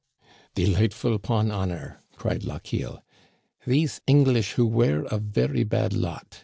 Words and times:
Delightful, 0.55 1.19
'pon 1.19 1.51
honor!" 1.51 2.01
cried 2.15 2.43
Lochiel. 2.43 3.03
"These 3.67 4.01
English 4.07 4.53
who 4.53 4.65
were 4.65 5.03
a 5.11 5.19
very 5.19 5.63
bad 5.63 5.93
lot 5.93 6.39